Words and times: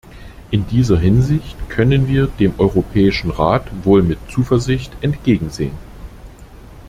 In 0.49 0.65
dieser 0.65 0.97
Hinsicht 0.97 1.55
können 1.69 2.07
wir 2.07 2.25
dem 2.25 2.55
Europäischen 2.57 3.29
Rat 3.29 3.67
wohl 3.85 4.01
mit 4.01 4.17
Zuversicht 4.31 4.91
entgegensehen. 5.01 5.77